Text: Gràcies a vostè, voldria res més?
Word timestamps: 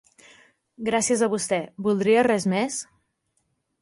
Gràcies 0.87 1.21
a 1.25 1.29
vostè, 1.33 1.59
voldria 1.89 2.25
res 2.29 2.49
més? 2.55 2.81